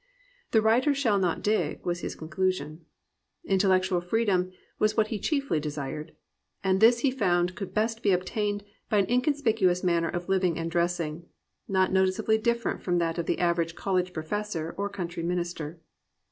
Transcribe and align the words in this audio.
"The 0.49 0.63
writer 0.63 0.95
shall 0.95 1.19
not 1.19 1.43
dig," 1.43 1.85
was 1.85 1.99
his 1.99 2.15
conclusion. 2.15 2.83
Intellectual 3.43 4.01
freedom 4.01 4.51
was 4.79 4.97
what 4.97 5.09
he 5.09 5.19
chiefly 5.19 5.59
desired; 5.59 6.15
and 6.63 6.79
this 6.79 7.01
he 7.01 7.11
found 7.11 7.53
could 7.55 7.71
best 7.71 8.01
be 8.01 8.11
attained 8.11 8.63
in 8.91 8.97
an 8.97 9.09
inconspicuous 9.11 9.83
manner 9.83 10.09
of 10.09 10.27
liv 10.27 10.43
ing 10.43 10.57
and 10.57 10.71
dressing, 10.71 11.27
not 11.67 11.91
noticeably 11.91 12.39
different 12.39 12.81
from 12.81 12.97
that 12.97 13.19
of 13.19 13.27
the 13.27 13.37
average 13.37 13.75
college 13.75 14.11
professor 14.11 14.73
or 14.75 14.89
country 14.89 15.21
minister. 15.21 15.79